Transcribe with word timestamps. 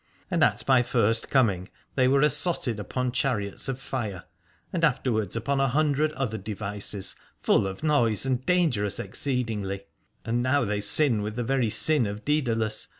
And 0.31 0.43
at 0.43 0.67
my 0.67 0.81
first 0.81 1.29
coming 1.29 1.69
they 1.93 2.07
were 2.07 2.21
assotted 2.21 2.79
upon 2.79 3.11
chariots 3.11 3.69
of 3.69 3.79
fire, 3.79 4.23
and 4.73 4.83
afterwards 4.83 5.35
upon 5.35 5.59
a 5.59 5.67
hundred 5.67 6.11
other 6.13 6.39
devices, 6.39 7.15
full 7.39 7.67
of 7.67 7.83
noise 7.83 8.25
and 8.25 8.43
dangerous 8.43 8.97
exceed 8.97 9.45
ingly: 9.49 9.81
and 10.25 10.41
now 10.41 10.65
they 10.65 10.81
sin 10.81 11.21
with 11.21 11.35
the 11.35 11.43
very 11.43 11.69
sin 11.69 12.07
of 12.07 12.25
Doedalus. 12.25 12.87